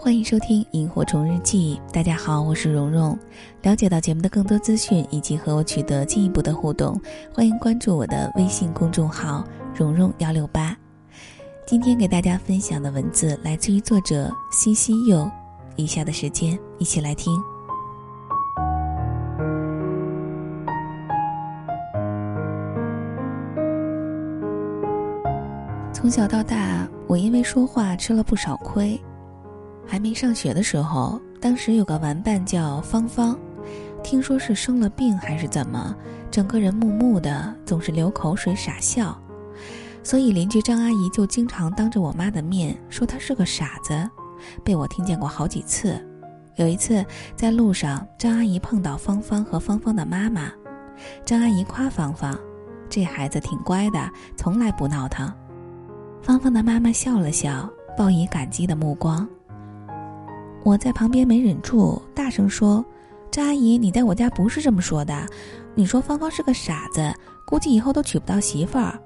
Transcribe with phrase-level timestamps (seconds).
[0.00, 1.78] 欢迎收听《萤火虫日记》。
[1.92, 3.18] 大家好，我是蓉蓉。
[3.62, 6.98] 了解到节目的更多资讯以及和我取得进一步的互动，
[7.34, 10.74] 欢迎关注我的微信公众号“蓉蓉幺六八”。
[11.66, 15.28] 今天给大家分享的文字来自于作者西西柚。
[15.74, 17.36] 以下的时间，一起来听。
[25.92, 28.98] 从小到大，我因为说话吃了不少亏。
[29.88, 33.36] 还没上学的时候，当时有个玩伴叫芳芳，
[34.04, 35.96] 听说是生了病还是怎么，
[36.30, 39.18] 整个人木木的，总是流口水傻笑，
[40.02, 44.08] 所以邻居张阿姨就经常当着我妈的面说她是个傻子，
[44.62, 45.98] 被我听见过好几次。
[46.56, 47.02] 有一次
[47.34, 50.52] 在路上，张阿姨碰到芳芳和芳芳的妈妈，
[51.24, 52.38] 张阿姨夸芳芳，
[52.90, 55.32] 这孩子挺乖的，从来不闹腾。
[56.20, 57.66] 芳芳的妈妈笑了笑，
[57.96, 59.26] 报以感激的目光。
[60.64, 62.84] 我在旁边没忍住，大声说
[63.30, 65.26] ：“张阿姨，你在我家不是这么说的。
[65.74, 67.14] 你说芳芳是个傻子，
[67.46, 68.98] 估计以后都娶不到媳妇儿。”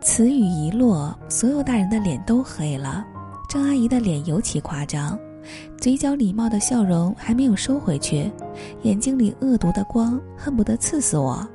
[0.00, 3.04] 此语一落，所有大人的脸都黑了，
[3.50, 5.18] 张阿姨的脸尤其夸张，
[5.78, 8.30] 嘴角礼貌的笑容还没有收回去，
[8.82, 11.46] 眼睛里恶毒的光恨不得刺死我。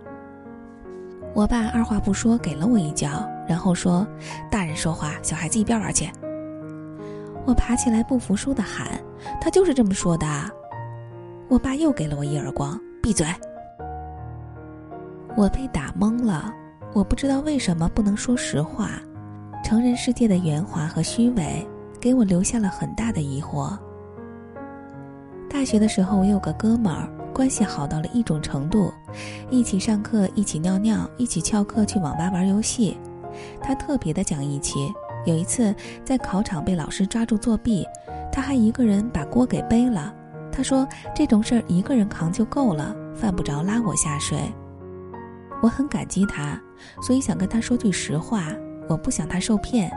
[1.34, 4.06] 我爸二话不说给了我一脚，然后说
[4.52, 6.08] ：“大人说话，小孩子一边玩去。”
[7.46, 8.88] 我爬起来不服输的喊
[9.40, 10.28] ：“他就是这么说的。”
[11.48, 13.28] 我爸又给了我一耳光：“闭嘴！”
[15.38, 16.52] 我被打懵了，
[16.94, 18.92] 我不知道为什么不能说实话。
[19.64, 21.66] 成人世界的圆滑和虚伪，
[22.00, 23.78] 给我留下了很大的疑惑。
[25.50, 28.92] 大学的时候，我有个哥们儿，关系好到了一种程度，
[29.50, 32.98] 一起上课，一起尿尿，一起翘课去网吧玩游戏。
[33.62, 34.92] 他特别的讲义气。
[35.26, 35.74] 有一次
[36.04, 37.86] 在考场被老师抓住作弊，
[38.32, 40.14] 他还一个人把锅给背了。
[40.52, 44.40] 他说这种事儿一个人扛就够了，犯不着拉我下水。
[45.62, 46.62] 我很感激他，
[47.02, 48.46] 所以想跟他说句实话，
[48.88, 49.92] 我不想他受骗。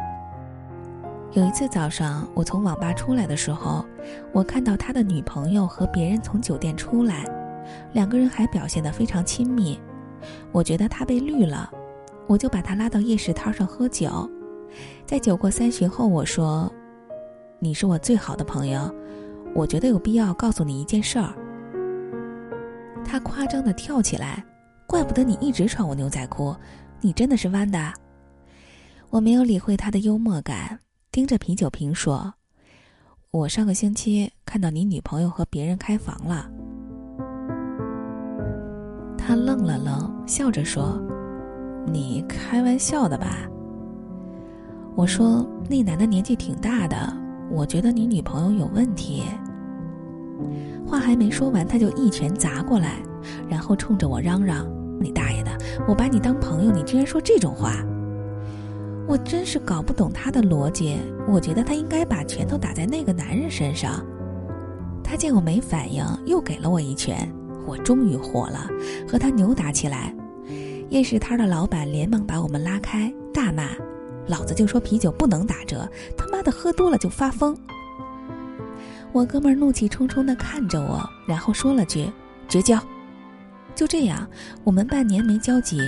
[1.33, 3.85] 有一次早上我从网吧出来的时候，
[4.33, 7.23] 我看到他的女朋友和别人从酒店出来，
[7.93, 9.79] 两个人还表现得非常亲密。
[10.53, 11.71] 我觉得他被绿了，
[12.27, 14.29] 我就把他拉到夜市摊上喝酒。
[15.07, 16.73] 在酒过三巡后，我说
[17.59, 18.95] ：“你是我最好的朋友，
[19.55, 21.35] 我觉得有必要告诉你一件事儿。”
[23.05, 24.45] 他夸张的跳起来，
[24.87, 26.55] 怪不得你一直穿我牛仔裤，
[27.01, 27.93] 你真的是弯的。
[29.11, 30.79] 我没有理会他的幽默感，
[31.11, 32.35] 盯着啤酒瓶说
[33.33, 36.51] ：“我上个星期看到你女朋友和别人开房了。”
[39.17, 41.01] 他愣了愣，笑着说
[41.91, 43.49] ：“你开玩笑的吧？”
[44.99, 46.97] 我说：“那男的年纪挺大的，
[47.53, 49.23] 我觉得你女朋友有问题。”
[50.85, 53.01] 话还没说完，他就一拳砸过来，
[53.49, 54.67] 然后冲着我嚷嚷
[54.99, 55.57] ：“你大爷的！
[55.87, 57.77] 我把你当朋友，你居然说这种话！”
[59.07, 60.99] 我真是搞不懂他的逻辑。
[61.29, 64.05] 我觉得他应该把拳头打在那个男人身上。
[65.05, 67.33] 他见我没反应，又给了我一拳。
[67.69, 68.69] 我终于火了，
[69.09, 70.13] 和他扭打起来。
[70.91, 73.69] 夜市摊的老板连忙把我们拉开，大骂。
[74.29, 77.57] 老子就说啤酒不能打折，他妈的喝多了就发疯。
[79.11, 82.11] 我哥们儿怒气冲冲地看着我，然后说了句
[82.47, 82.79] ：“绝交。”
[83.75, 84.29] 就这样，
[84.65, 85.81] 我们半年没交集。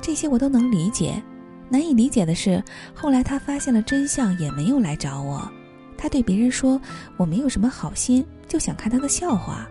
[0.00, 1.20] 这些我都能理解，
[1.68, 2.62] 难以理解的是，
[2.94, 5.50] 后来他发现了真相，也没有来找我。
[5.96, 6.80] 他对别人说
[7.18, 9.68] ：“我没有什么好心，就想看他的笑话。”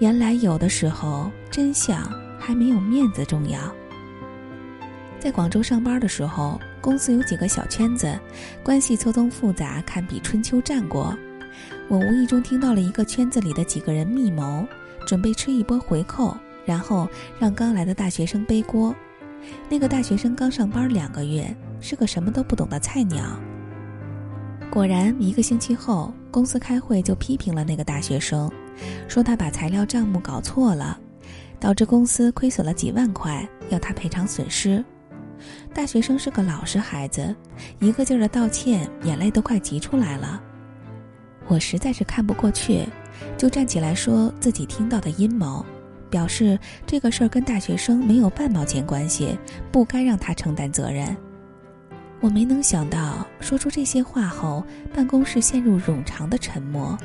[0.00, 2.02] 原来有的时候，真相
[2.38, 3.60] 还没有面子重要。
[5.20, 8.18] 在广州上班的时候，公司有几个小圈子，
[8.64, 11.14] 关系错综复杂，堪比春秋战国。
[11.88, 14.66] 我无意中听到了一个圈子里的几个人密谋，
[15.06, 17.06] 准备吃一波回扣，然后
[17.38, 18.94] 让刚来的大学生背锅。
[19.68, 23.38] 那个大学生刚上班两个月，是个什么都不懂的菜鸟。
[24.70, 28.50] 果然，一个星期后，公司开会就批评了那个大学生，
[29.06, 30.98] 说他把材料账目搞错了，
[31.58, 34.82] 导致公司亏损了几万块，要他赔偿损失。
[35.72, 37.34] 大学生是个老实孩子，
[37.78, 40.42] 一个劲儿的道歉，眼泪都快急出来了。
[41.46, 42.86] 我实在是看不过去，
[43.36, 45.64] 就站起来说自己听到的阴谋，
[46.08, 49.36] 表示这个事儿跟大学生没有半毛钱关系，
[49.72, 51.16] 不该让他承担责任。
[52.20, 54.62] 我没能想到，说出这些话后，
[54.94, 56.96] 办公室陷入冗长的沉默，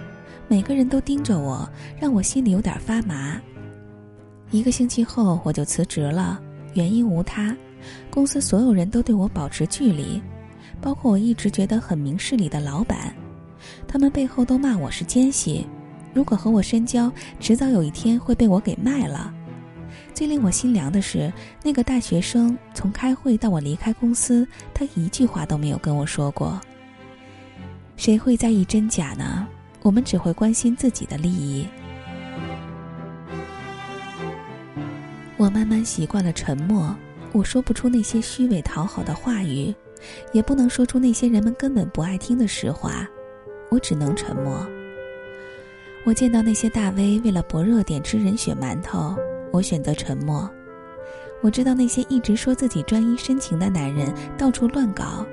[0.47, 1.67] 每个人都盯着我，
[1.99, 3.39] 让我心里有点发麻。
[4.51, 6.39] 一个星期后，我就辞职了，
[6.73, 7.55] 原因无他。
[8.09, 10.21] 公司所有人都对我保持距离，
[10.81, 13.13] 包括我一直觉得很明事理的老板，
[13.87, 15.65] 他们背后都骂我是奸细。
[16.13, 19.33] 如果和我深交，迟早有一天会被我给卖了。
[20.13, 26.59] 最令我心凉的是，那个大学生从开会到我离开公司，他一句话都没有跟我说过。
[27.97, 29.47] 谁会在意真假呢？
[29.81, 31.67] 我们只会关心自己的利益。
[35.37, 36.95] 我慢慢习惯了沉默，
[37.35, 39.75] 我说不出那些虚伪讨好的话语，
[40.31, 43.05] 也不能说出那些人们根本不爱听的实话，
[43.69, 44.65] 我只能沉默。
[46.05, 49.17] 我见到那些大 V 为了博热点吃人血馒头，
[49.51, 50.49] 我选择沉默；
[51.41, 55.25] 我知道那些一直说自己专一深情的男人到处乱搞，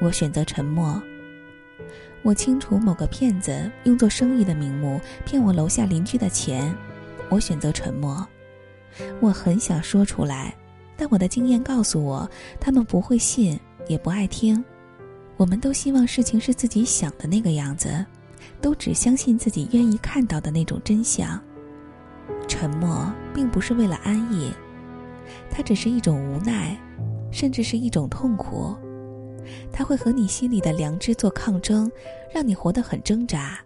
[0.00, 1.02] 我选择沉默；
[2.22, 6.72] 我清楚某个骗子用做生意的名目骗我楼下邻居的钱，
[7.28, 8.24] 我选择沉默。
[9.18, 10.54] 我很想说出来，
[10.98, 12.28] 但我的经验告诉我，
[12.60, 14.62] 他们不会信，也不爱听。
[15.38, 18.04] 我们都希望事情是自己想的那个样子。
[18.60, 21.40] 都只相信自己愿意看到的那种真相。
[22.48, 24.52] 沉默并不是为了安逸，
[25.50, 26.76] 它只是一种无奈，
[27.30, 28.74] 甚至是一种痛苦。
[29.72, 31.90] 它会和你心里的良知做抗争，
[32.32, 33.60] 让你活得很挣扎。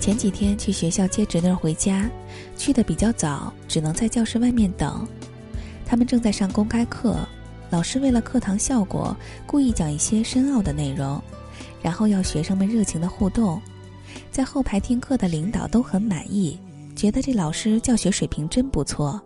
[0.00, 2.08] 前几天去学校接侄女回家，
[2.64, 5.06] 去的比较早，只能在教室外面等。
[5.84, 7.14] 他们正在上公开课。
[7.68, 9.14] 老师为了课堂效果，
[9.46, 11.22] 故意讲一些深奥的内容，
[11.82, 13.60] 然后要学生们热情的互动。
[14.30, 16.58] 在后排听课的领导都很满意，
[16.96, 19.20] 觉得这老师教学水平真不错。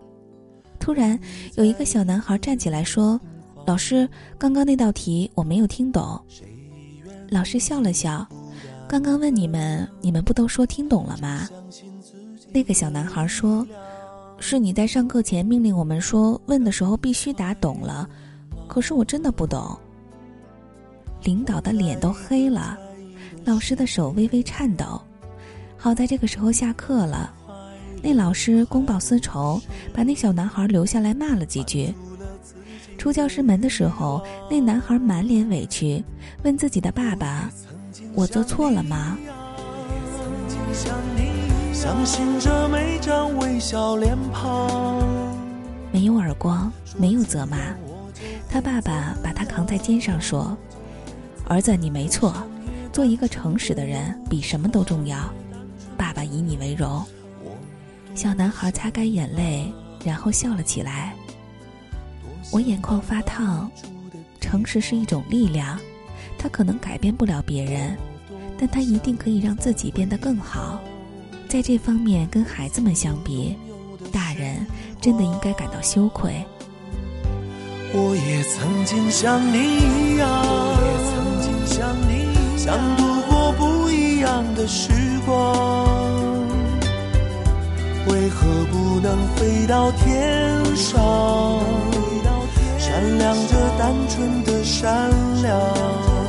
[0.81, 1.17] 突然，
[1.55, 3.21] 有一个小男孩站起来说
[3.65, 6.21] ：“老师，刚刚那道题我没有听懂。”
[7.31, 8.27] 老师笑了笑
[8.89, 11.49] ：“刚刚问你们，你们不都说听懂了吗？”
[12.51, 13.67] 那个小男孩说
[14.41, 18.09] ：“是你在上课前命令我们说，问的时候必须答懂了。”
[18.67, 19.79] 可是我真的不懂。
[21.25, 22.79] 领导的脸都黑了，
[23.45, 25.01] 老师的手微微颤抖。
[25.77, 27.33] 好在这个时候下课了，
[28.03, 29.61] 那老师公报私仇，
[29.93, 31.95] 把那小男孩留下来骂了几句。
[32.97, 36.03] 出教室门的时候，那男孩满脸委屈，
[36.43, 37.51] 问自己的爸爸
[38.15, 39.17] ：“我做错了吗？”
[41.89, 45.03] 相信着每张微笑脸庞
[45.91, 47.57] 没有耳光，没有责骂。
[48.47, 50.55] 他爸爸把他扛在肩上说
[51.49, 52.47] ：“儿子，你没错，
[52.93, 55.33] 做一个诚实的人比什么都重要。
[55.97, 57.03] 爸爸以你为荣。”
[58.15, 59.73] 小男孩擦干眼泪，
[60.05, 61.15] 然后笑了起来。
[62.53, 63.71] 我眼眶发烫。
[64.43, 65.79] 诚实是一种力量，
[66.37, 67.97] 它可能改变不了别人，
[68.59, 70.83] 但它一定可以让自己变得更好。
[71.49, 73.57] 在这方面，跟孩子们相比，
[74.13, 74.67] 大人
[75.01, 76.45] 真的应该感到羞愧。
[77.95, 80.29] 我也曾经像你一样，
[82.59, 84.91] 想度过不一样的时
[85.25, 85.57] 光。
[88.09, 91.01] 为何不能飞到天上，
[92.79, 95.11] 闪亮着单纯的善
[95.43, 96.28] 良？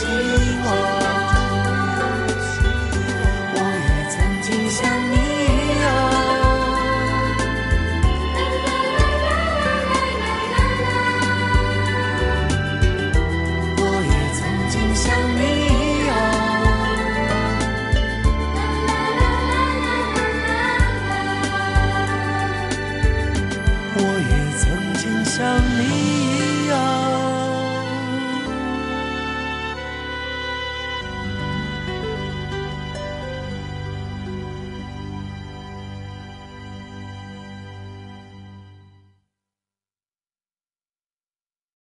[0.00, 0.47] see.